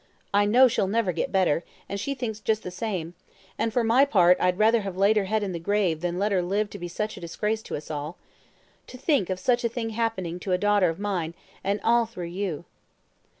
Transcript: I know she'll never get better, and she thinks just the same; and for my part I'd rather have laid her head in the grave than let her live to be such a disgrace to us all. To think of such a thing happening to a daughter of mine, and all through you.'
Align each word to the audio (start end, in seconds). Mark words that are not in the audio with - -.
I 0.33 0.45
know 0.47 0.67
she'll 0.67 0.87
never 0.87 1.11
get 1.11 1.31
better, 1.31 1.63
and 1.87 1.99
she 1.99 2.15
thinks 2.15 2.39
just 2.39 2.63
the 2.63 2.71
same; 2.71 3.13
and 3.55 3.71
for 3.71 3.83
my 3.83 4.03
part 4.03 4.35
I'd 4.41 4.57
rather 4.57 4.81
have 4.81 4.97
laid 4.97 5.15
her 5.15 5.25
head 5.25 5.43
in 5.43 5.51
the 5.51 5.59
grave 5.59 6.01
than 6.01 6.17
let 6.17 6.31
her 6.31 6.41
live 6.41 6.71
to 6.71 6.79
be 6.79 6.87
such 6.87 7.17
a 7.17 7.21
disgrace 7.21 7.61
to 7.61 7.75
us 7.75 7.91
all. 7.91 8.17
To 8.87 8.97
think 8.97 9.29
of 9.29 9.39
such 9.39 9.63
a 9.63 9.69
thing 9.69 9.91
happening 9.91 10.39
to 10.39 10.53
a 10.53 10.57
daughter 10.57 10.89
of 10.89 10.97
mine, 10.97 11.35
and 11.63 11.79
all 11.83 12.07
through 12.07 12.29
you.' 12.29 12.65